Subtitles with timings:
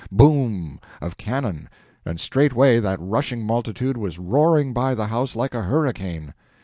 [0.11, 0.79] —boom!
[0.99, 1.69] of cannon,
[2.05, 6.33] and straightway that rushing multitude was roaring by the house like a hurricane.